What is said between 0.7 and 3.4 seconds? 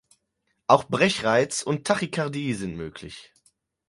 Brechreiz und Tachykardie sind möglich.